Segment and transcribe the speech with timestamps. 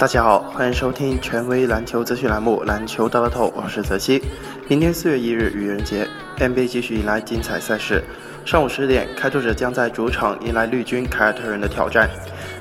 [0.00, 4.24] 大家好，欢迎收听权威篮球资讯栏目《篮球大乐透》，我是泽西。
[4.66, 6.08] 明天四月一日愚人节
[6.38, 8.02] ，NBA 继续迎来精彩赛事。
[8.46, 12.08] 上午十点，开拓者将在主场迎来绿军凯尔特人的挑战。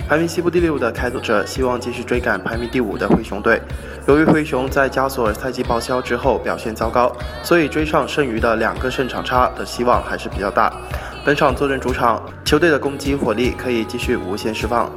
[0.05, 3.61] 排名西部第六的开拓者希望继续追赶排名第五的灰熊队。
[4.05, 7.09] 由于灰熊在加索尔赛季报销之后表现糟糕，
[7.41, 10.73] 所以追上剩余的两个胜场差的希望还是比较大。
[11.23, 14.91] 本场坐镇主场，球队的攻击火力可以继续无限释放。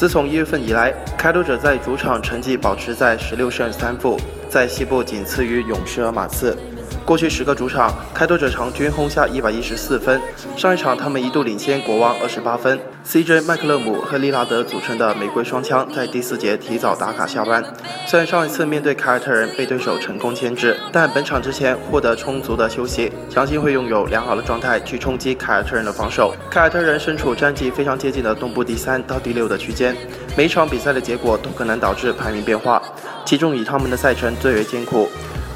[0.00, 4.18] 自从一月份以来，开拓者在主场成绩保持在十六胜三负，
[4.48, 6.56] 在西部仅次于勇士和马刺。
[7.04, 10.20] 过去十个主场，开拓者场均轰下一百一十四分。
[10.56, 12.78] 上一场他们一度领先国王二十八分。
[13.04, 17.64] CJ 麦克勒姆和利拉德组成的玫瑰双枪在第四节提早打卡下班。
[18.06, 26.32] 虽然上一次面对凯尔特人被对手成功牵制，但本场之前获得充足的休息，相信会拥有良好的状态去冲击凯尔特人的防守。
[26.48, 29.96] 凯尔特人身处战绩非常接近的东部第三到第六的区间，
[30.36, 32.80] 每场比赛的结果都可能导致排名变化，
[33.24, 35.08] 其中以他们的赛程最为艰苦。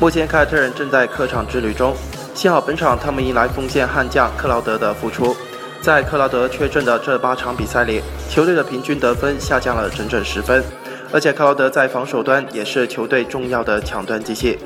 [0.05, 1.97] 目前凯尔特人正在客场之旅中，
[2.35, 5.35] 幸好本场他们迎来锋线悍将克劳德的复出。
[5.81, 10.63] 在克劳德缺阵的这八场比赛里，球队的平均得分下降了整整十分，
[11.11, 14.59] 而且克劳德在防守端也是球队重要的抢断机器。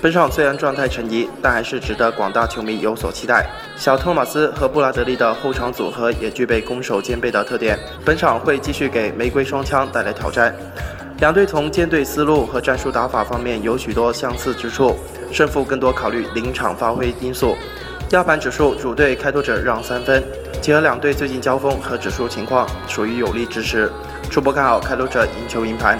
[0.00, 3.44] 本场虽然状态成疑，但还是值得广大球迷有所期待。
[3.76, 10.54] 小托马斯和布拉德利的后场组合也具备攻守兼备的特点，本场会继续给玫瑰双枪带来挑战。
[11.24, 14.94] 两队从舰队思路和战术打法方面有许多相似之处，
[15.32, 17.56] 胜负更多考虑临场发挥因素。
[18.10, 20.22] 压盘指数主队开拓者让三分，
[20.60, 23.90] 结合两队最近交锋和指数情况，属于有力支持。
[24.30, 25.98] 初步看好开拓者赢球赢盘。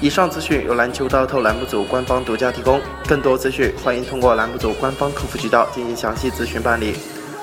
[0.00, 6.94] 以上资讯由篮球大透栏目组官方独家提供，更多资讯欢迎通过栏目组官方客服渠道进行详细咨询办理。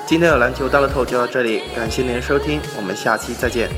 [0.04, 3.70] 今天的篮球大乐透就到这里，感谢您的收听，我们下期再见。